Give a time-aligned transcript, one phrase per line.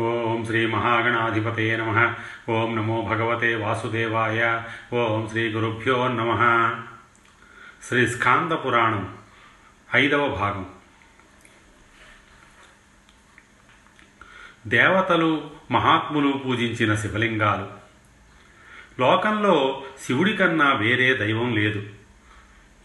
[0.00, 2.14] ఓం శ్రీ మహాగణాధిపతే నమ.
[2.48, 4.62] ఓం నమో భగవతే వాసుదేవాయ.
[4.94, 6.32] ఓం శ్రీ గురుభ్యో నమ.
[7.88, 9.18] శ్రీ స్కాంద పురాణం
[9.94, 10.66] ఐదవ భాగం.
[14.66, 17.68] దేవతలు మహాత్ములు పూజించిన శివలింగాలు.
[19.00, 21.97] లోకంలో శివుడి కన్నా వేరే దైవం లేదు.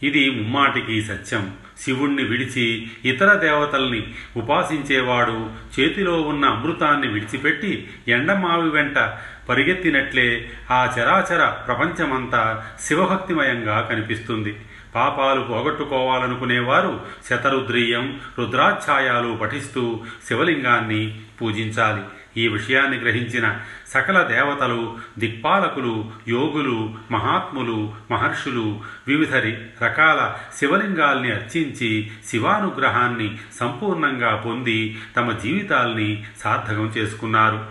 [0.03, 1.53] ఇది ముమ్మాటికి సత్యం.
[1.79, 5.49] శివుణ్ణి విడిచి ఇతర దేవతల్ని ఉపాసించేవాడు
[5.79, 9.13] చేతిలో ఉన్న అమృతాన్ని విడిచిపెట్టి ఎండమావి వెంట
[9.49, 14.55] పరిగెత్తినట్లే ఆ చరాచర ప్రపంచమంతా శివభక్తిమయంగా కనిపిస్తుంది.
[14.95, 22.01] పాపాలు పోగొట్టుకోవాలనుకునేవారు శతరుద్రీయం రుద్రాఛాయాలు పఠిస్తూ శివలింగాన్ని పూజించాలి.
[22.37, 29.35] ఈ విషయాన్ని గ్రహించిన సకల దేవతలు దిక్పాలకులు యోగులు మహాత్ములు మహర్షులు వివిధ
[29.83, 37.65] రకాల శివలింగాల్ని అర్చించి శివానుగ్రహాన్ని సంపూర్ణంగా పొంది తమ జీవితాల్ని సార్థకం చేసుకున్నారు.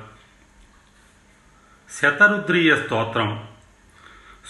[1.91, 3.45] శతరుద్రీయ స్తోత్రం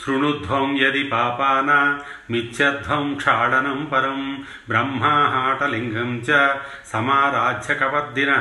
[0.01, 1.99] శృణుధ్వం యది పాపాన
[2.31, 6.55] మిథ్యధ్వం క్షాళనం పరం బ్రహ్మాహాటలింగం చ
[6.93, 8.33] సమారాధ్యకపద్దిన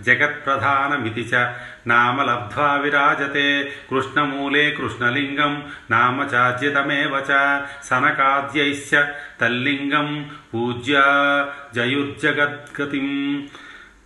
[0.00, 1.34] జగత్ప్రధానమితి చ.
[1.86, 7.60] నామ లబ్ధ్వా విరాజతే కృష్ణమూలే కృష్ణలింగం నామ చార్జితమేవ చ.
[7.84, 9.02] సనకాద్యైశ్చ
[9.40, 10.94] తల్లింగం పూజ్య
[11.74, 13.08] జయుర్జగద్గతిం.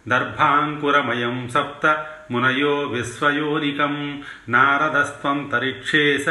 [0.06, 1.84] దర్భాంకురమయం సప్త
[2.31, 3.95] మునయో విశ్వయోనికం
[4.48, 6.28] నారదస్త్వంతరిక్షే స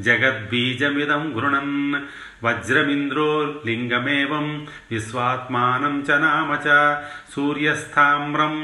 [0.00, 1.76] జగద్బీజమిదం గృణన్
[2.44, 3.30] వజ్రమింద్రో
[3.66, 4.46] లింగమేవం
[4.92, 6.76] విశ్వాత్మానం చ నామ చ
[7.34, 8.54] సూర్యస్థామ్రం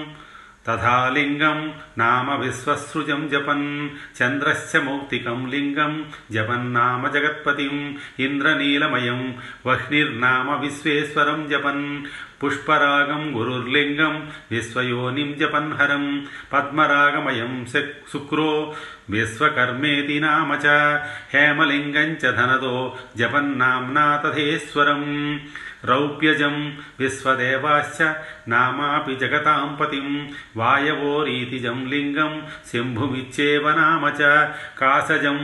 [0.67, 1.59] తథా లింగం
[1.99, 3.67] నామ విశ్వసృజం జపన్
[4.19, 5.93] చంద్రశ్చ మౌక్తికం లింగం
[6.33, 7.75] జపన్నామ జగత్పతిం
[8.19, 9.21] ఇంద్రనీలమయం
[9.67, 11.85] వహ్నిర్నామ విశ్వేశ్వరం జపన్
[12.41, 14.15] పుష్పరాగం గురుర్లింగం
[14.51, 16.05] విశ్వయోనిం జపన్హరం
[16.53, 17.53] పద్మరాగమయం
[18.13, 18.51] శుక్రో
[19.11, 20.75] విశ్వకర్మేతి నామ చ
[21.35, 22.77] హేమలింగం చ ధనదో
[23.19, 25.05] జపన్నామ్నా తథేశ్వరం
[25.85, 26.55] రౌప్యజం
[27.01, 27.99] విశ్వదేవాశ్చ
[28.49, 30.09] నామాపి జగతాం పతిం
[30.57, 32.33] వాయవోరీతిజం లింగం
[32.71, 34.33] శంభుమిచ్చేవ నామ చ
[34.81, 35.41] కాసజం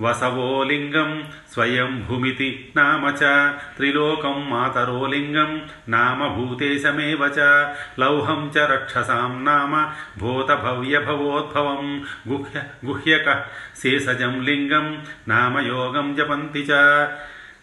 [0.00, 1.10] వసవో లింగం
[1.52, 3.30] స్వయం భూమితి నామ చ
[3.76, 5.50] త్రిలోకం మాతరో లింగం
[5.88, 7.48] నామ భూతేశమేవ చ
[8.00, 9.72] లౌహం చ రక్షసాం నామ
[10.20, 11.84] భూతభవ్యభవోద్భవం
[12.28, 13.28] గుహ్య గుహ్యక
[13.82, 14.88] శేషజం లింగం
[15.28, 16.80] నామయోగం జపంతి చ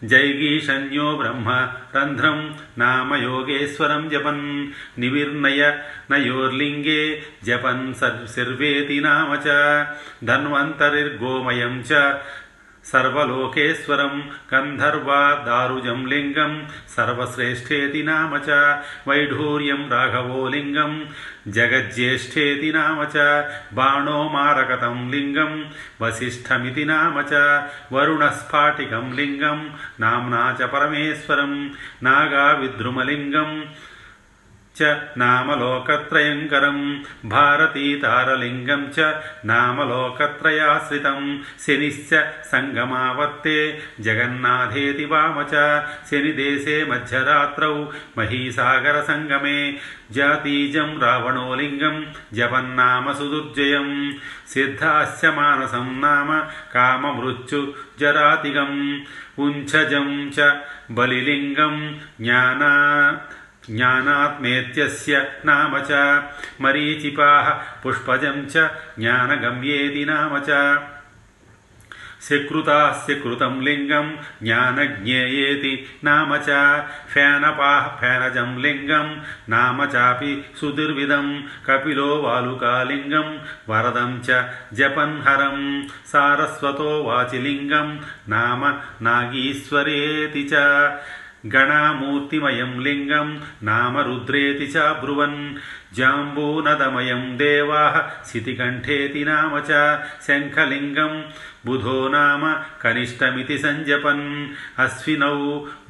[0.02, 1.48] జైగీషణ్యో బ్రహ్మ
[1.96, 2.38] రంధ్రం
[2.78, 4.44] నామయోగేశ్వరం జపన్
[4.98, 5.62] నివిర్ణయ
[6.10, 7.02] నయోర్లింగే
[7.44, 7.86] జపన్
[8.34, 9.56] సర్వేతి నామ చ
[10.24, 12.02] ధన్వంతరిర్గోమయం చ
[12.84, 14.14] సర్వలోకేశ్వరం
[14.52, 16.52] గంధర్వా దారుజం లింగం
[16.96, 18.58] సర్వశ్రేష్ఠేతి నామ చ
[19.08, 20.92] వైఢూర్యం రాఘవో లింగం
[21.48, 23.26] జగజ్యేష్ఠేతి నామ చ
[23.72, 25.52] బాణో మారకతం లింగం
[26.02, 27.42] వసిష్ఠమితి నామ చ
[27.92, 29.60] వరుణస్ఫాటికం లింగం
[30.00, 31.54] నామ్నా చ పరమేశ్వరం
[32.02, 33.52] నాగా విద్రుమలింగం
[34.78, 36.78] చ నామలోకత్రయంకరం
[37.24, 39.06] భారతీతారలింగం చ
[39.44, 41.20] నామలోకత్రయాశ్రితం
[41.66, 42.10] శనిశ్చ
[42.52, 43.58] సంగమావర్తే
[44.00, 45.64] జగన్నాథేతి వామ చ
[46.10, 47.74] శనిదేశే మధ్యరాత్రౌ
[48.18, 49.58] మహీసాగర సంగమే
[50.12, 51.96] జాతీజం రావణోలింగం
[52.34, 53.88] జపన్నామ సుదుర్జయం
[54.52, 56.30] సిద్ధాశ్చ మానసం నామ
[56.74, 57.62] కామమృత్యు
[58.00, 58.72] జరాతిగం
[59.38, 60.46] ఉంచజం చ
[60.90, 61.74] బలిలింగం
[62.20, 62.72] జ్ఞానా
[63.70, 65.14] జ్ఞానాత్మేత్యస్య
[65.44, 66.02] నామ చ
[66.62, 67.48] మరీచిపాः
[67.82, 68.68] పుష్పజం చ
[69.00, 70.60] జ్ఞానగమ్యేతి నామ చ
[72.26, 74.06] శకృతాస్య కృతం లింగం
[74.42, 75.72] జ్ఞానజ్ఞేయేతి
[76.04, 76.56] నామ చ
[77.12, 79.06] ఫేనపాः ఫేనజం లింగం
[79.48, 81.28] నామ చాపి సుదుర్విదం
[81.68, 83.28] కపిలో వాలుకాలింగం
[83.70, 84.40] వరదం చ
[84.78, 85.58] జపన్హరం
[86.12, 87.88] సారస్వతో వాచిలింగం
[88.28, 88.62] నామ
[89.02, 90.54] నాగీశ్వరేతి చ
[91.44, 93.28] గణామూర్తిమయం లింగం
[93.62, 95.42] నామ రుద్రేతి చ బ్రువన్
[95.94, 97.82] జాంబూనదమయం దేవా
[98.26, 99.82] శితికంఠేతి నామ చ
[100.26, 101.14] శంఖలింగం
[101.66, 102.42] బుధో నామ
[102.82, 104.26] కనిష్టమితి సంజపన్
[104.78, 105.38] అశ్వినౌ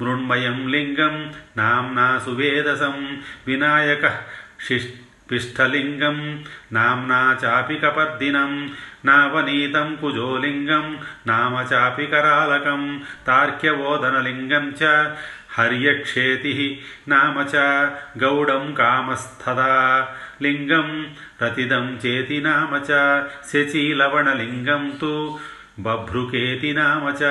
[0.01, 1.17] మృణ్మయం లింగం
[1.57, 2.97] నామ్నా సువేదసం
[3.47, 4.05] వినాయక
[5.29, 8.71] శిష్ పిష్టలింగం నామ్నా చాపి కపర్దినం.
[9.05, 10.97] నావనీతం కుజోలింగం.
[11.27, 13.03] నామ చాపి కరాలకం.
[13.27, 15.09] తార్క్యవోదనలింగం చ.
[15.57, 17.55] హర్యక్షేతి నామ చ.
[18.23, 20.07] గౌడం కామస్థదా.
[20.41, 23.21] లింగం రతిదం చేతి నామ చ.
[23.53, 24.97] శచీలవణలింగం
[25.79, 27.23] తు బభ్రుకేతి నామ చ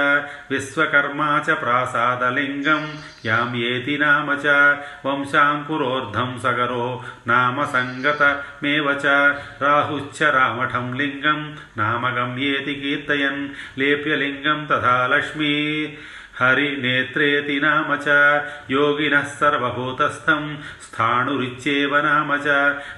[0.51, 2.83] విశ్వకర్మా చ ప్రాసాదలింగం
[3.27, 4.55] యాం ఏతి నామ చ
[5.07, 6.87] వంశాంకురోర్ధం సగరో
[7.27, 9.17] నామ సంగతమేవ చ
[9.63, 11.41] రాహుశ్చ రామఠం లింగం
[11.79, 13.43] నామగమ్యేతి కీర్తయన్
[13.79, 15.53] లేప్యలింగం తథా లక్ష్మీ
[16.41, 18.09] హరినేత్రేతి నామ చ.
[18.71, 20.63] యోగినः సర్వభూతస్థం.
[20.83, 22.49] స్థాణురిచ్చేవ నామ చ.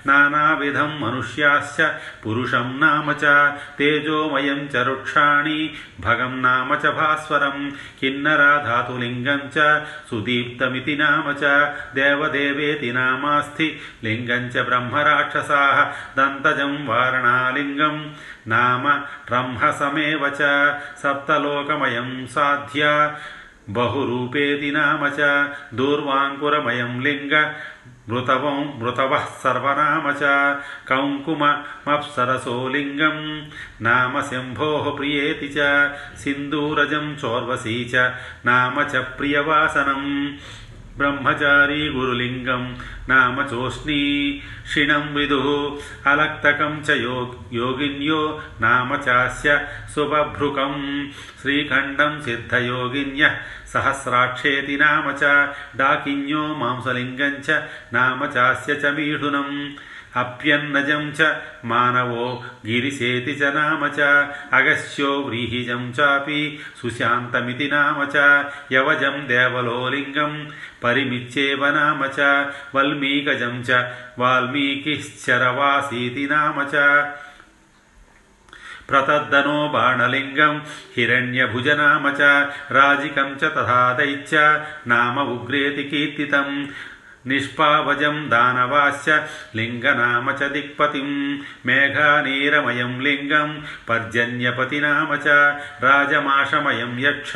[0.07, 1.89] నానావిధం మనుష్యాశ్చ.
[2.27, 3.53] పురుషం నామ చ.
[3.79, 5.75] తేజోమయం చ రుక్షాణి.
[6.01, 7.73] భగం నామ చ భాస్వరం.
[8.01, 9.81] కిన్నరాధాతులింగం చ.
[10.11, 11.69] సుదీప్తమితి నామ చ.
[11.95, 15.93] దేవదేవేతి నామాస్తి లింగం చ బ్రహ్మరాక్షసా.
[16.19, 18.15] దంతజం వారణాలింగం.
[18.47, 20.73] నామ బ్రహ్మసమేవ చ.
[21.03, 23.13] సప్తలోకమయం సాధ్య.
[23.73, 25.29] బహురూపేతి నామ చ
[25.75, 27.35] దూర్వాంకురమయం లింగ
[28.09, 29.13] మృతవం మృతవ
[29.43, 30.31] సర్వనామ చ
[30.89, 33.19] కౌంకుమప్సరసో లింగం
[33.83, 35.69] నామ శంభో ప్రియేతి చ
[36.23, 38.07] సింధూరజం చోర్వసీ చ
[38.47, 40.03] నామ చ ప్రియవాసనం
[41.01, 42.65] బ్రహ్మచారీ గురులింగం
[43.09, 44.01] నామ చోష్ణీ
[44.65, 45.43] క్షిణం విదు
[46.07, 46.97] అలక్తకం చ
[47.53, 48.21] యోగిన్యో
[48.61, 49.51] నామ చాస్య
[49.95, 50.75] శుభభృకం
[51.41, 53.25] శ్రీఖండం సిద్ధయోగిన్య
[53.73, 55.33] సహస్రాక్షేతి నామ చ
[55.77, 57.61] డాకిన్యో మాంసలింగం చ
[57.93, 59.49] నామ చాస్య చ మీఢునం
[60.15, 61.21] అప్యన్నజం చ
[61.65, 62.25] మానవో
[62.67, 64.01] గిరిసేతి చ నామ చ
[64.53, 66.41] అగస్యో వ్రీహిజం చాపి
[66.83, 68.17] సుశాంతమితి నామ చ
[68.73, 70.33] యవజం దేవలోలింగం
[70.85, 72.19] పరిమిచ్చేవ నామ చ
[72.75, 73.71] వల్మీకజం చ
[74.19, 75.17] వాల్మీకిశ్చరవాసీతి
[76.27, 76.75] నామ చ.
[78.91, 80.55] ప్రతద్దనో బాణలింగం
[80.97, 82.23] హిరణ్యభుజనామ చ
[82.71, 84.37] రాజికం చ తథా దైత్య
[84.87, 86.49] నామ ఉగ్రేతి కీర్తితం
[87.25, 89.15] నిష్పావజం దానవాస్య
[89.57, 91.11] లింగనామ చ దిక్పతిం
[91.67, 93.51] మేఘానీరమయం లింగం
[93.89, 95.37] పర్జన్యపతి నామ చ
[95.85, 97.33] రాజమాషమయం యక్ష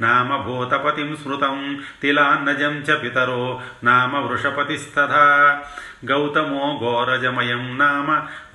[0.00, 1.56] నామ భూతపతిం స్మృతం
[2.02, 3.42] తిలాన్నజం చ పితరో
[3.84, 5.26] నామ వృషపతిస్తథా
[6.04, 8.08] గౌతమో ఘోరజమయం నామ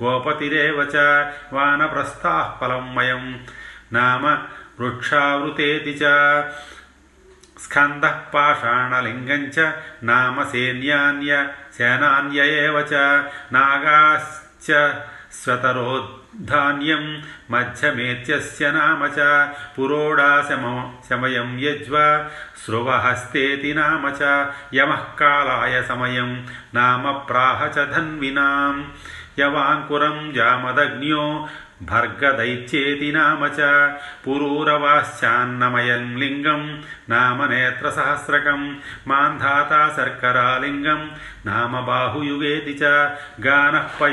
[0.03, 1.07] గోపతిరేవ చ
[1.53, 3.23] వానప్రస్థాః ఫలంమయం
[3.93, 4.23] నామ
[4.79, 6.03] వృక్షావృతేతి చ
[7.63, 9.65] స్కందః పాషాణలింగం చ
[10.09, 11.31] నామ సేన్యాన్య
[11.77, 13.03] సేనాన్య ఏవ చ
[13.55, 14.67] నాగాశ్చ
[15.39, 17.03] స్వతరోద్ధాన్యం
[17.51, 19.27] మధ్యమేత్యస్య నామ చ
[19.75, 20.63] పురోడాశమ
[21.07, 21.95] శమయం యజ్వ
[22.63, 24.31] స్రువహస్తేతి నామ చ
[24.77, 26.31] యమః కాలాయ సమయం
[26.75, 28.77] నామ ప్రాహ చ ధన్వినాం
[29.41, 31.25] యవాంకురం జామదగ్న్యో
[31.81, 33.59] భర్గదైత్యేతి నామ చ.
[34.27, 38.77] పురూరవాశ్చాన్నమయం లింగం నామ నేత్రసహస్రకం
[39.07, 41.11] మాంధాతా శర్కరాలింగం
[41.45, 42.83] నామ బాహుయుగేతి చ.
[43.47, 44.05] గానః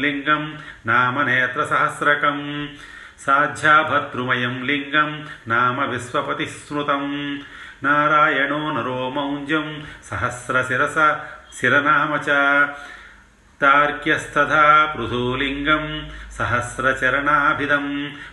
[0.00, 2.68] లింగం నామ నేత్రసహస్రకం
[3.20, 7.40] సాధ్యాభర్తృమయం లింగం నామ విశ్వపతిస్మృతం
[7.82, 11.16] నారాయణో నరో మౌంజం సహస్రశిరస
[11.60, 12.30] శిరనామ చ.
[13.60, 14.64] తార్క్యస్తథా
[14.94, 15.84] పృథూలింగం
[16.36, 17.86] సహస్రచరణాభిదం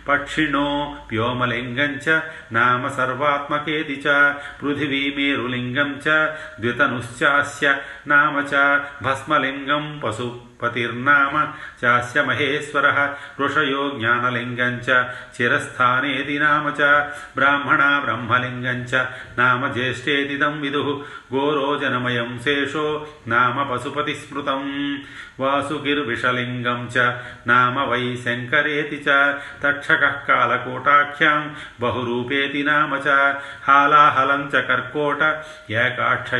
[0.08, 0.66] పక్షిణో
[1.10, 2.16] వ్యోమలింగం చ
[2.52, 4.16] నామ సర్వాత్మకేతి చ
[4.62, 6.16] పృథివీమేరులింగం చ
[6.60, 7.68] ద్వితనుశ్చాస్య
[8.06, 8.64] నామ చ
[10.66, 11.34] భస్మలింగం పశుపతిర్నామ
[11.80, 12.86] చాస్య మహేశ్వర
[13.40, 14.98] ఋషయో జ్ఞానలింగం చ
[15.36, 16.90] చిరస్థానేతి నామ చ
[17.36, 19.02] బ్రాహ్మణా బ్రహ్మలింగం చ
[19.38, 20.88] నామ జ్యేష్ఠేతిదం విదుః
[21.34, 22.86] గోరోజనమయం శేషో
[23.28, 24.62] నామ పశుపతిస్మృతం
[25.40, 27.06] వాసుగిర్విషలింగం చ
[27.46, 29.18] నామ వై శంకరేతి చ
[29.64, 31.42] తక్షకः కాలకోటాఖ్యాం
[31.80, 33.18] బహురూపేతి నామ చ
[33.68, 35.22] హాలాహలం చ కర్కోట
[35.76, 36.32] ఏకాక్ష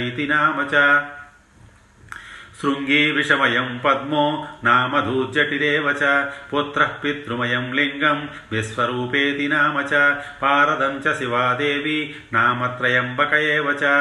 [2.64, 6.02] शृङ्गीविषमयं पद्मो नामधूजटिरेव च,
[6.50, 9.92] पुत्रः पितृमयं लिङ्गं, विश्वरूपेति नाम च,
[10.40, 14.00] पारदं च शिवा देवी नामत्रयम्बक एव च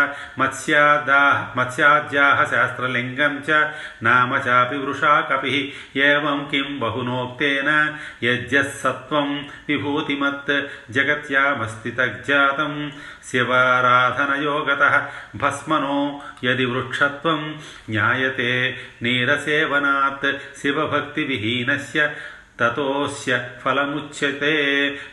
[4.04, 10.52] नाम चापि वृषा कपिः, एवं किं बहुनोक्तेन यज्ञः सत्त्वं विभूतिमत्,
[10.92, 12.90] जगत्यामस्ति तज्जातं
[13.32, 14.98] शिवाराधनयोगतः,
[15.36, 17.56] भस्मनो, यदि वृक्षत्वं
[18.54, 18.72] काले
[19.04, 20.26] नीरसेवनात्
[20.62, 22.16] शिवभक्तिविहीनस्य
[22.60, 24.56] ततोऽस्य फलमुच्यते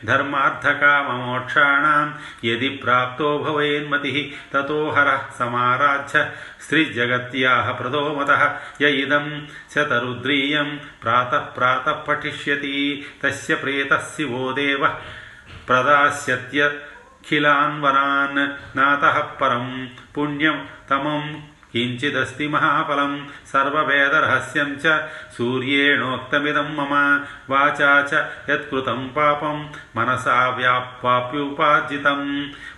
[0.04, 2.10] धर्मार्थकाममोक्षाणां
[2.44, 4.18] यदि प्राप्तो भवेन्मतिः,
[4.52, 14.52] ततो हरः समाराध्य स्त्रीजगत्याः प्रदो मतः। य इदं शतरुद्रीयं प्रातः प्रातः पठिष्यति तस्य प्रेतः शिवो
[14.52, 14.98] देवः
[15.66, 23.12] प्रदास्यत्यखिलान् वरान् नातः परं पुण्यं तमं కించిదస్తి మహాఫలం
[23.52, 24.96] సర్వవేదరహస్యం చ
[25.36, 26.94] సూర్యేణోక్తమిదం మమ
[27.50, 29.58] వాచా చ యత్కృతం పాపం
[29.96, 32.22] మనసా వ్యాప్వాప్యుపార్జితం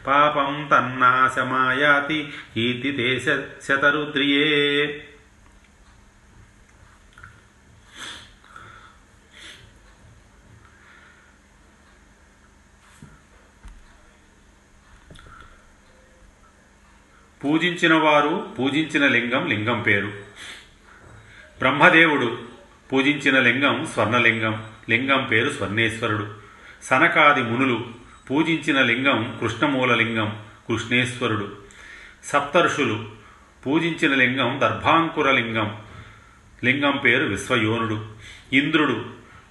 [0.07, 2.21] పాపం తన్నాశమాయాతి
[2.55, 4.49] కీర్తితే శ- శతరుద్రియే
[17.45, 20.07] పూజించిన వారు పూజించిన లింగం లింగం పేరు.
[21.59, 22.39] బ్రహ్మదేవుడు
[22.93, 26.35] పూజించిన లింగం స్వర్ణలింగం లింగం పేరు స్వర్ణేశ్వరుడు.
[26.83, 27.87] సనకాది మునులు
[28.31, 31.57] పూజించిన లింగం కృష్ణమూలలింగం కృష్ణేశ్వరుడు.
[32.25, 33.09] సప్తర్షులు
[33.67, 35.79] పూజించిన లింగం దర్భాంకురలింగం
[36.65, 38.07] లింగం పేరు విశ్వయోనుడు.
[38.53, 39.05] ఇంద్రుడు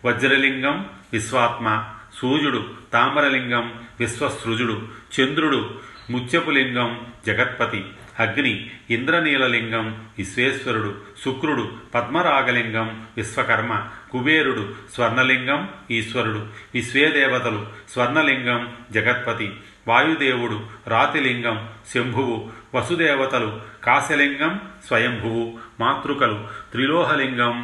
[0.05, 1.85] వజ్రలింగం విశ్వాత్మ
[2.17, 4.87] సూర్యుడు తామరలింగం విశ్వసృజుడు.
[5.19, 6.89] చంద్రుడు ముత్యపులింగం
[7.27, 7.81] జగత్పతి
[8.19, 8.53] అగ్ని
[8.89, 9.85] ఇంద్రనీలలింగం
[10.17, 10.91] విశ్వేశ్వరుడు
[11.23, 11.63] శుక్రుడు
[11.95, 12.87] పద్మరాగలింగం
[13.17, 13.73] విశ్వకర్మ
[14.11, 14.63] కుబేరుడు
[14.93, 16.41] స్వర్ణలింగం ఈశ్వరుడు
[16.75, 17.61] విశ్వేదేవతలు
[17.93, 19.47] స్వర్ణలింగం జగత్పతి
[19.87, 21.57] వాయుదేవుడు రాతిలింగం
[21.93, 22.35] శంభువు
[22.75, 23.51] వసుదేవతలు
[23.83, 24.53] కాశలింగం
[24.87, 25.45] స్వయంభువు
[25.79, 26.37] మాతృకలు
[26.71, 27.55] త్రిలోహలింగం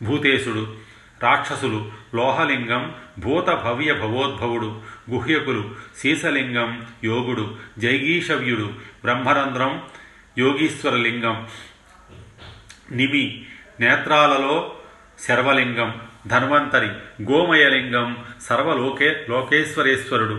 [0.00, 0.64] భూతేశుడు
[1.20, 6.70] రాక్షసులు లోహలింగం భూత భవ్య భవోద్భవుడు గుహ్యకులు శీసలింగం
[7.04, 8.68] యోగుడు జైగీషవ్యుడు
[9.04, 9.82] బ్రహ్మరంధ్రం
[10.38, 11.46] యోగీశ్వరలింగం
[12.90, 13.44] నిమి
[13.80, 14.56] నేత్రాలలో
[15.26, 15.90] శర్వలింగం
[16.26, 16.90] ధన్వంతరి
[17.22, 18.08] గోమయలింగం
[18.40, 20.36] సర్వలోకే లోకేశ్వరేశ్వరుడు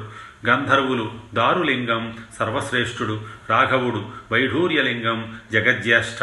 [0.47, 2.03] గంధర్వులు దారులింగం
[2.39, 3.15] సర్వశ్రేష్ఠుడు
[3.49, 5.19] రాఘవుడు వైఢూర్యలింగం
[5.53, 6.19] జగజ్యేష్ఠ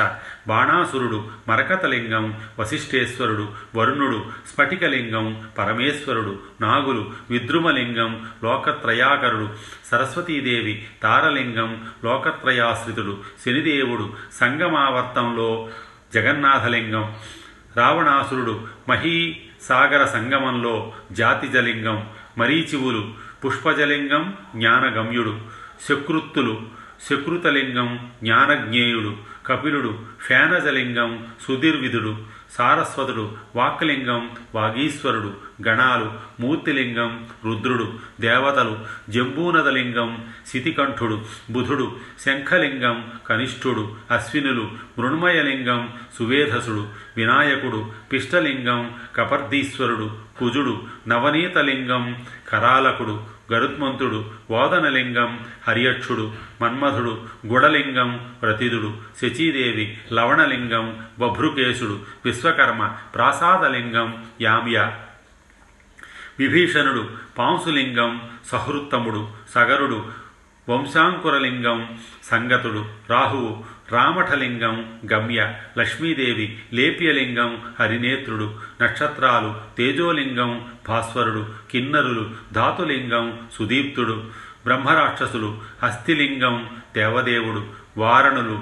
[0.49, 2.25] బాణాసురుడు మరకతలింగం
[2.59, 4.19] వశిష్ఠేశ్వరుడు వరుణుడు
[4.51, 5.27] స్ఫటికలింగం
[5.59, 8.13] పరమేశ్వరుడు నాగులు విద్రుమలింగం
[8.45, 9.49] లోకత్రయాకరుడు
[9.91, 11.71] సరస్వతీదేవి తారలింగం
[12.05, 13.15] లోకత్రయాశ్రితుడు
[13.47, 14.07] శనిదేవుడు
[14.41, 15.51] సంగమావర్తంలో
[16.15, 17.07] జగన్నాథలింగం
[17.77, 18.55] రావణాసురుడు
[18.89, 19.17] మహీ
[19.69, 20.75] సాగర సంగమంలో
[21.13, 21.99] జాతిజలింగం
[22.39, 23.03] మరీచివులు
[23.43, 24.25] పుష్పజలింగం
[24.57, 25.35] జ్ఞానగమ్యుడు
[25.87, 26.55] శకృత్తులు
[27.07, 27.89] శకృతలింగం
[28.23, 29.13] జ్ఞానజ్ఞేయుడు
[29.47, 29.91] కపిలుడు
[30.27, 31.11] ఫేనజలింగం
[31.47, 32.13] సుధీర్విధుడు
[32.57, 33.25] సారస్వతుడు
[33.57, 34.23] వాక్లింగం
[34.55, 35.31] వాగీశ్వరుడు
[35.69, 36.09] గణాలు
[36.41, 37.13] మూర్తిలింగం
[37.45, 37.87] రుద్రుడు
[38.21, 38.75] దేవతలు
[39.11, 40.11] జంబూనదలింగం
[40.47, 41.17] శితికంఠుడు
[41.51, 41.87] బుధుడు
[42.25, 44.67] శంఖలింగం కనిష్ఠుడు అశ్వినులు
[44.99, 45.83] మృణ్మయలింగం
[46.19, 46.85] సువేధసుడు
[47.17, 47.81] వినాయకుడు
[48.13, 48.83] పిష్టలింగం
[49.17, 50.09] కపర్దీశ్వరుడు
[50.43, 52.05] కుజుడు నవనీతలింగం
[52.49, 53.23] కరాలకుడు
[53.53, 56.33] గరుత్మంతుడు వాదనలింగం హరియక్షుడు
[56.63, 57.13] మన్మధుడు
[57.47, 58.91] గుడలింగం ప్రతిదుడు
[59.23, 60.87] శచీదేవి లవణలింగం
[61.19, 64.93] బభ్రుకేశుడు విశ్వకర్మ ప్రాసాదలింగం యామ్య.
[66.39, 67.09] విభీషణుడు
[67.39, 70.07] పాంసులింగం సహృత్తముడు సగరుడు
[70.69, 71.79] వంశాంకురలింగం
[72.25, 73.51] సంగతుడు రాహువు
[73.93, 74.77] రామఠలింగం
[75.13, 75.41] గమ్య
[75.79, 77.51] లక్ష్మీదేవి లేప్యలింగం
[77.81, 78.47] హరినేత్రుడు
[78.83, 80.53] నక్షత్రాలు తేజోలింగం
[80.89, 84.17] భాస్వరుడు కిన్నరులు ధాతులింగం సుదీప్తుడు
[84.67, 85.51] బ్రహ్మరాక్షసులు
[85.83, 86.57] హస్తిలింగం
[86.97, 87.63] దేవదేవుడు
[87.99, 88.57] వారణులు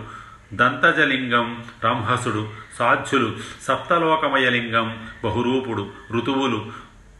[0.52, 1.48] దంతజలింగం
[1.84, 2.42] రంహసుడు
[2.78, 3.28] సాధ్యులు
[3.66, 4.88] సప్తలోకమయలింగం
[5.24, 6.60] బహురూపుడు ఋతువులు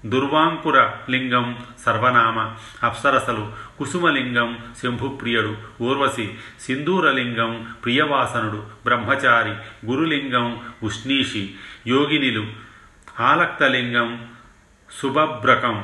[0.05, 0.79] దుర్వాంకుర
[1.11, 1.47] లింగం
[1.85, 2.39] సర్వనామ
[2.85, 4.51] అప్సరసలు కుసుమలింగం
[4.83, 6.27] శంభుప్రియుడు ఊర్వశి
[6.61, 9.55] సింధూరలింగం ప్రియవాసనుడు బ్రహ్మచారి
[9.87, 11.55] గురులింగం ఉష్ణీషి
[11.87, 12.45] యోగినిలు
[13.21, 14.11] ఆలక్తలింగం
[14.91, 15.77] శుభబ్రకం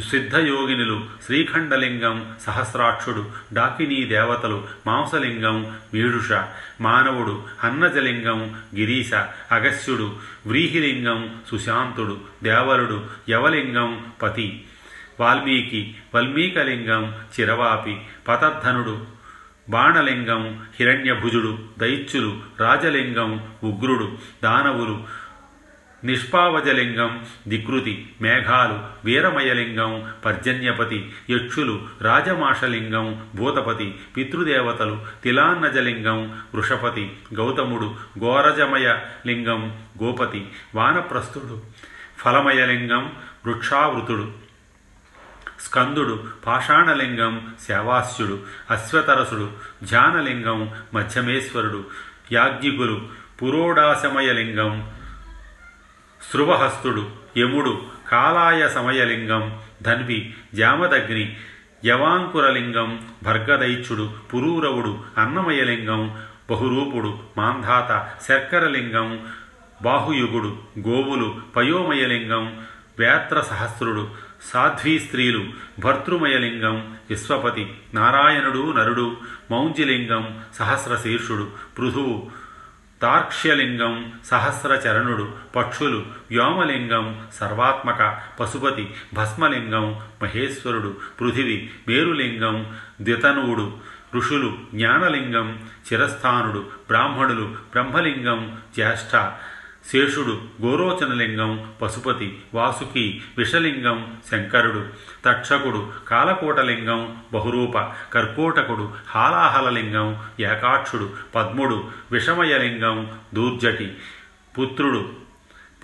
[0.00, 3.22] సిద్ధయోగినులు శ్రీఖండలింగం సహస్రాక్షుడు
[3.52, 6.32] డాకినీ దేవతలు మాంసలింగం వీడుష
[6.80, 8.40] మానవుడు అన్నజలింగం
[8.74, 9.12] గిరీశ
[9.52, 12.98] అగస్యుడు వ్రీహిలింగం సుశాంతుడు దేవలుడు
[13.30, 14.64] యవలింగం పతి
[15.20, 17.02] వాల్మీకి వల్మీకలింగం
[17.34, 17.96] చిరవాపి
[18.28, 19.06] పతద్ధనుడు
[19.68, 23.30] బాణలింగం హిరణ్యభుజుడు దైత్యులు రాజలింగం
[23.64, 24.96] ఉగ్రుడు దానవులు
[26.02, 27.12] నిష్పావజలింగం
[27.48, 29.92] దికృతి మేఘాలు వీరమయలింగం
[30.24, 30.98] పర్జన్యపతి
[31.30, 33.06] యక్షులు రాజమాషలింగం
[33.36, 36.20] భూతపతి పితృదేవతలు తిలాన్నజలింగం
[36.54, 37.04] వృషపతి
[37.34, 38.88] గౌతముడు ఘోరజమయ
[39.26, 39.62] లింగం
[40.02, 40.42] గోపతి
[40.74, 41.58] వానప్రస్థుడు
[42.18, 43.04] ఫలమయలింగం
[43.46, 44.26] వృక్షావృతుడు
[45.58, 46.14] స్కందుడు
[46.46, 47.34] పాషాణలింగం
[47.66, 48.36] శావాస్యుడు
[48.70, 49.46] అశ్వతరసుడు
[49.86, 50.60] ధ్యానలింగం
[50.94, 51.80] మధ్యమేశ్వరుడు
[52.32, 52.96] యాజ్ఞికులు
[53.42, 54.72] పురోడాశమయలింగం
[56.30, 57.04] శృవహస్తుడు
[57.38, 57.72] యముడు
[58.08, 59.44] కాలాయ సమయలింగం
[59.82, 60.18] ధన్వి
[60.54, 61.24] జామదగ్ని
[61.86, 62.90] యవాంకురలింగం
[63.24, 66.02] భర్గదైత్యుడు పురూరవుడు అన్నమయలింగం
[66.50, 67.90] బహురూపుడు మాంధాత
[68.28, 69.08] శర్కరలింగం
[69.82, 72.44] బాహుయుగుడు గోవులు పయోమయలింగం
[72.98, 74.04] వేత్ర సహస్రుడు
[74.52, 75.42] సాధ్వీ స్త్రీలు
[75.80, 76.76] భర్తృమయలింగం
[77.10, 77.64] విశ్వపతి
[77.94, 79.06] నారాయణుడు నరుడు
[79.50, 80.24] మౌంజిలింగం
[80.58, 81.46] సహస్రశీర్షుడు
[81.78, 82.16] పృథువు
[83.02, 83.94] తార్క్ష్యలింగం
[84.24, 87.06] సహస్రచరణుడు పక్షులు వ్యోమలింగం
[87.40, 88.00] సర్వాత్మక
[88.40, 89.86] పశుపతి భస్మలింగం
[90.22, 90.90] మహేశ్వరుడు
[91.20, 92.56] పృథివి మేరులింగం
[93.00, 93.66] ద్వితనువుడు
[94.14, 95.48] ఋషులు జ్ఞానలింగం
[95.86, 98.40] చిరస్థానుడు బ్రాహ్మణులు బ్రహ్మలింగం
[98.76, 99.12] జ్యేష్ఠ
[99.90, 104.86] శేషుడు గోరోచనలింగం పశుపతి వాసుకి విషలింగం శంకరుడు
[105.26, 107.78] తక్షకుడు కాలకూటలింగం బహురూప
[108.14, 113.92] కర్కోటకుడు హాలాహలలింగం ఏకాక్షుడు పద్ముడు విషమయలింగం దూర్జటి
[114.58, 115.12] పుత్రుడు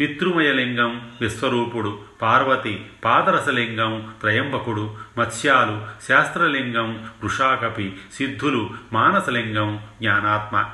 [0.00, 10.70] పితృమయలింగం విశ్వరూపుడు పార్వతి పాదరసలింగం త్రయంబకుడు మత్స్యాలు శాస్త్రలింగం వృషాకపి సిద్ధులు మానసలింగం జ్ఞానాత్మ.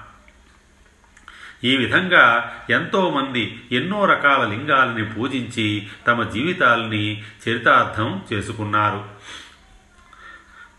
[1.64, 9.04] ఈ విధంగా ఎంతోమంది ఎన్నో రకాల లింగాలని పూజించి తమ జీవితాల్ని చరితార్థం చేసుకున్నారు.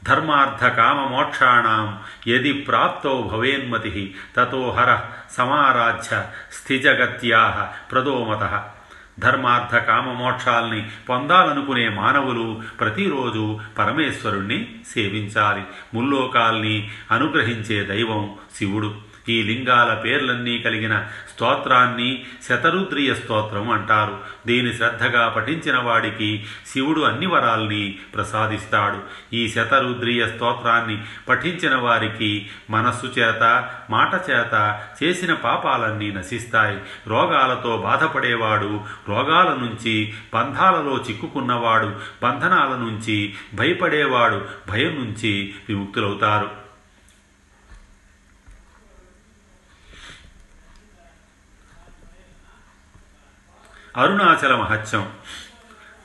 [0.04, 5.00] ధర్మార్థ కామ మోక్షాణం యది ప్రాప్తో భవేన్మతి తతో హర
[5.32, 8.70] సమారాధ్య స్థిజగత్యా ప్రదోమత.
[9.20, 15.62] ధర్మార్థ కామ మోక్షాల్ని పొందాలనుకునే మానవులు ప్రతిరోజు పరమేశ్వరుణ్ణి సేవించాలి.
[15.94, 19.14] ముల్లోకాల్ని అనుగ్రహించే దైవం శివుడు.
[19.29, 21.05] ఈ లింగాల పేర్లన్నీ కలిగిన
[21.36, 24.17] స్తోత్రాన్ని శతరుద్రియ స్తోత్రం అంటారు.
[24.48, 28.98] దీని శ్రద్ధగా పఠించిన వాడికి శివుడు అన్ని వరాల్ని ప్రసాదిస్తాడు.
[29.36, 36.77] ఈ శతరుద్రియ స్తోత్రాన్ని పఠించిన వారికి మనస్సు చేత మాట చేత చేసిన పాపాలన్నీ నశిస్తాయి.
[37.08, 46.64] రోగాలతో బాధపడేవాడు రోగాల నుంచి బంధాలలో చిక్కుకున్నవాడు బంధనాల నుంచి భయపడేవాడు భయం నుంచి విముక్తులవుతారు.
[53.97, 55.03] అరుణాచల మహత్యం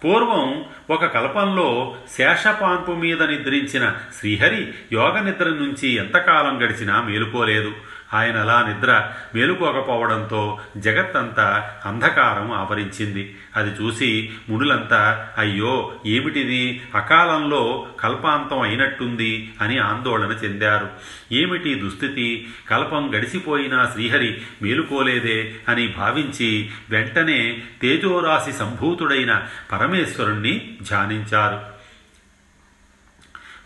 [0.04, 7.72] పూర్వం ఒక కల్పంలో శేషపాంపు మీద నిద్రించిన శ్రీహరి యోగ నిద్ర నుంచి ఎంతకాలం గడిచినా మేలుకోలేదు.
[8.14, 13.36] ఆయన అలా నిద్ర మేలుకోకపోవడంతో జగత్తంతా అంధకారం ఆవరించింది.
[13.56, 16.82] అది చూసి మునులంతా అయ్యో ఏమిటిది?
[16.94, 20.88] అకాలంలో కల్పాంతం అయినట్టుంది అని ఆందోళన చెందారు.
[21.32, 22.48] ఏమిటి దుస్థితి?
[22.70, 31.79] కల్పం గడిచిపోయినా శ్రీహరి మేలుకోలేదే అని భావించి వెంటనే తేజోరాశి సంభూతుడైన పరమేశ్వరుణ్ణి ధ్యానించారు.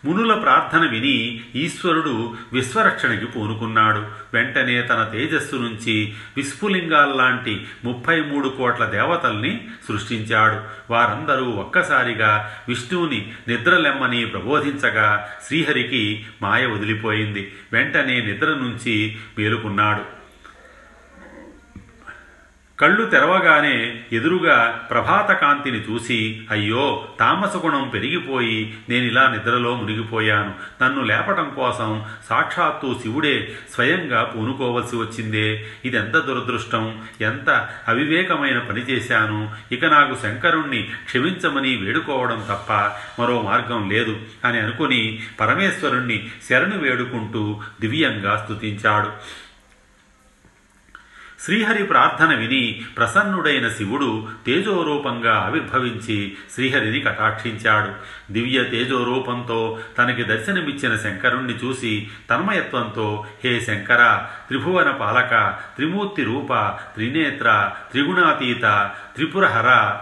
[0.05, 4.07] మునుల ప్రార్థన విని ఈశ్వరుడు విశ్వరక్షణకి పూనుకున్నాడు.
[4.35, 10.93] వెంటనే తన తేజస్సు నుంచి విస్ఫులింగాల్లాంటి ముప్పై మూడు కోట్ల దేవతల్ని సృష్టించాడు.
[10.93, 17.53] వారందరూ ఒక్కసారిగా విష్ణువుని నిద్రలెమ్మని ప్రబోధించగా శ్రీహరికి మాయ వదిలిపోయింది.
[17.73, 20.24] వెంటనే నిద్ర నుంచి మేలుకున్నాడు.
[22.81, 30.55] కళ్ళు తెరవగానే ఎదురుగా ప్రభాతకాంతిని చూసి అయ్యో తామసగుణం పెరిగిపోయి నేనిలా నిద్రలో మునిగిపోయాను.
[30.83, 35.67] నన్ను లేపటం కోసం సాక్షాత్తు శివుడే స్వయంగా పూనుకోవలసి వచ్చిందే.
[35.85, 37.03] ఇదెంత దురదృష్టం?
[37.21, 39.51] ఎంత అవివేకమైన పని చేశాను?
[39.73, 42.73] ఇక నాకు శంకరుణ్ణి క్షమించమని వేడుకోవడం తప్ప
[43.23, 49.44] మరో మార్గం లేదు అని అనుకుని పరమేశ్వరుణ్ణి శరణు వేడుకుంటూ దివ్యంగా స్తుతించాడు.
[51.45, 57.91] శ్రీహరి ప్రార్థన విని ప్రసన్నుడైన శివుడు తేజోరూపంగా ఆవిర్భవించి శ్రీహరిని కటాక్షించాడు.
[58.33, 66.55] దివ్య తేజోరూపంతో తనకి దర్శనమిచ్చిన శంకరుణ్ణి చూసి తన్మయత్వంతో హే శంకర త్రిభువన పాలక త్రిమూర్తి రూప
[66.95, 70.01] త్రినేత్ర త్రిగుణాతీత త్రిపురహర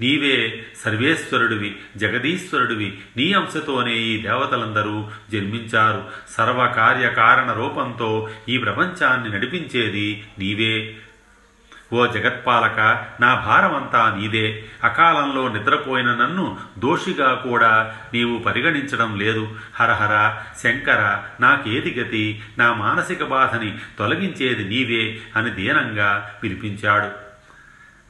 [0.00, 6.04] నీవే సర్వేశ్వరుడివి జగదీశ్వరుడివి నీ అంశతోనే ఈ దేవతలందరూ జన్మించారు.
[6.30, 10.96] సర్వకార్యకారణ రూపంతో ఈ ప్రపంచాన్ని నడిపించేది నీవే.
[11.92, 14.64] ఓ జగత్పాలక నా భారమంతా నీదే.
[14.84, 19.56] అకాలంలో నిద్రపోయిన నన్ను దోషిగా కూడా నీవు పరిగణించడం లేదు.
[19.74, 22.42] హరహర శంకర నాకేది గతి?
[22.58, 27.27] నా మానసిక బాధని తొలగించేది నీవే అని దీనంగా పిలిపించాడు.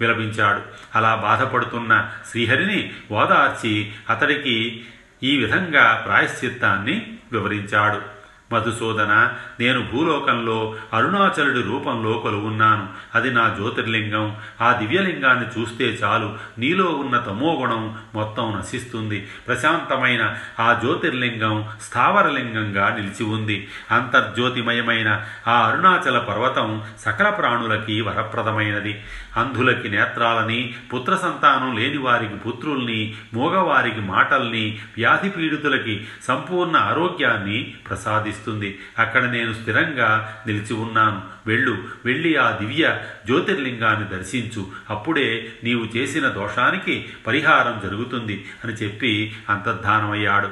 [0.01, 0.61] విలపించాడు
[0.95, 4.85] అలా బాధపడుతున్న శ్రీహరిని ఓదార్చి అతడికి
[5.23, 8.18] ఈ విధంగా ప్రాయశ్చిత్తాన్ని వివరించాడు.
[8.53, 12.89] మధుసూదన నేను భూలోకంలో అరుణాచలుడి రూపంలో కొలువున్నాను.
[13.15, 14.37] అది నా జ్యోతిర్లింగం.
[14.61, 16.37] ఆ దివ్యలింగాన్ని చూస్తే చాలు.
[16.59, 19.29] నీలో ఉన్న తమోగుణం మొత్తం నశిస్తుంది.
[19.47, 23.69] ప్రశాంతమైన ఆ జ్యోతిర్లింగం స్థావరలింగంగా నిలిచి ఉంది.
[23.91, 29.05] అంతర్జ్యోతిమయమైన ఆ అరుణాచల పర్వతం సకల ప్రాణులకి వరప్రదమైనది.
[29.37, 38.38] అంధులకి నేత్రాలని పుత్ర సంతానం లేని వారికి పుత్రుల్ని మూగవారికి మాటల్ని వ్యాధి పీడితులకి సంపూర్ణ ఆరోగ్యాన్ని ప్రసాదిస్తుంది.
[38.38, 41.22] ఇస్తుంది అక్కడ నేను స్థిరంగా నిలిచి ఉన్నాను.
[41.46, 41.79] వెళ్ళు.
[42.05, 44.66] వెళ్ళి ఆ దివ్య జ్యోతిర్లింగాన్ని దర్శించు.
[44.90, 50.48] అప్పుడే నీవు చేసిన దోషానికి పరిహారం జరుగుతుంది అని చెప్పి అంతర్ధానమయ్యాడు.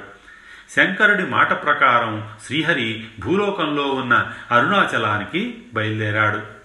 [0.77, 6.56] శంకరుడి మాట ప్రకారం శ్రీహరి భూలోకంలో ఉన్న అరుణాచలానికి బయలుదేరాడు.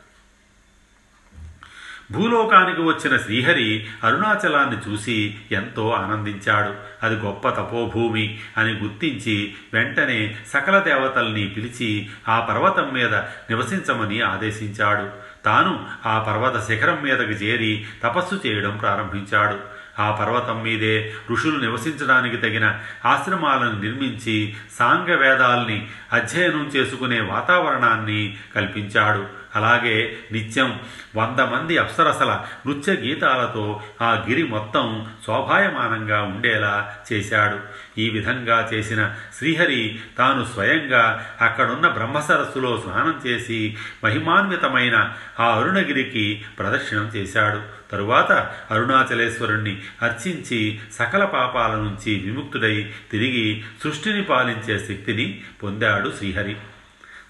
[2.12, 6.74] భూలోకానికి వచ్చిన శ్రీహరి అరుణాచలాన్ని చూసి ఎంతో ఆనందించాడు.
[7.04, 15.10] అది గొప్ప తపోభూమి అని గుర్తించి వెంటనే సకల దేవతల్ని పిలిచి ఆ పర్వతం మీద నివసించమని ఆదేశించాడు.
[15.46, 19.82] తాను ఆ పర్వత శిఖరం మీదకు చేరి తపస్సు చేయడం ప్రారంభించాడు.
[20.02, 29.41] ఆ పర్వతం మీదే ఋషులు నివసించడానికి తగిన ఆశ్రమాలను నిర్మించి సాంగ వేదాల్ని అధ్యయనం చేసుకునే వాతావరణాన్ని కల్పించాడు.
[29.56, 30.80] అలాగే నిత్యం
[31.16, 37.60] వంద మంది అప్సరసల నృత్య గీతాలతో ఆ గిరి మొత్తం శోభాయమానంగా ఉండేలా చేశాడు.
[38.00, 47.62] ఈ విధంగా చేసిన శ్రీహరి తాను స్వయంగా అక్కడున్న బ్రహ్మసరస్సులో స్నానం చేసి మహిమాన్వితమైన ఆ అరుణగిరికి ప్రదక్షిణం చేశాడు.
[47.92, 48.32] తరువాత
[48.72, 56.56] అరుణాచలేశ్వరుణ్ణి అర్చించి సకల పాపాల నుంచి విముక్తుడై తిరిగి సృష్టిని పాలించే శక్తిని పొందాడు శ్రీహరి.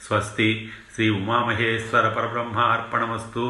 [0.08, 3.44] స్వస్తి శ్రీ ఉమామహేశ్వర పరబ్రహ్మార్పణమస్తు.